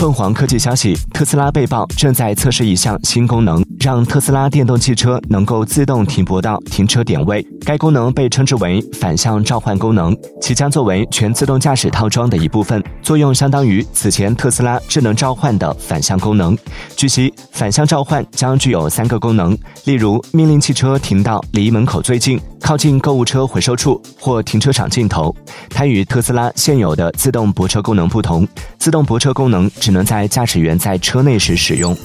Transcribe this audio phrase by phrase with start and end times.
[0.00, 7.46] 凤凰科技消息，特斯拉被曝正在测试一项新功能，让特斯拉电动汽车能够自动停泊到停车点位。
[7.66, 16.56] 该功能被称之为反向召唤功能，其将作为全自动驾驶套装的一部分，作用相当于此前特斯拉智能召唤的反向功能。
[16.96, 19.54] 据悉，反向召唤将具有三个功能，
[19.84, 25.34] 例如命令汽车停到离门口最近、靠近购物车回收处或停车场尽头。
[25.68, 28.46] 它与特斯拉现有的自动泊车功能不同，
[28.78, 31.96] 自动泊车功能只能在驾驶员在车内时使用。